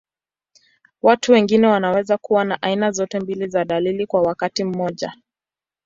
[1.01, 5.13] Watu wengine wanaweza kuwa na aina zote mbili za dalili kwa wakati mmoja.